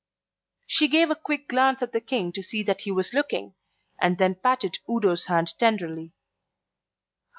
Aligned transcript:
She 0.65 0.87
gave 0.87 1.11
a 1.11 1.15
quick 1.15 1.47
glance 1.47 1.83
at 1.83 1.91
the 1.93 2.01
King 2.01 2.31
to 2.31 2.41
see 2.41 2.63
that 2.63 2.81
he 2.81 2.91
was 2.91 3.13
looking, 3.13 3.53
and 4.01 4.17
then 4.17 4.33
patted 4.33 4.79
Udo's 4.89 5.25
hand 5.25 5.53
tenderly. 5.59 6.11